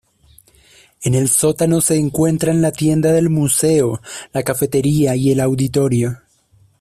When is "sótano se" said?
1.29-1.95